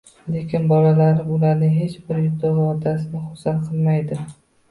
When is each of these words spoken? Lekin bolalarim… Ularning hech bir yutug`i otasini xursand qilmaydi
Lekin 0.35 0.63
bolalarim… 0.69 1.27
Ularning 1.35 1.75
hech 1.81 1.99
bir 2.09 2.23
yutug`i 2.23 2.63
otasini 2.71 3.21
xursand 3.27 3.63
qilmaydi 3.69 4.21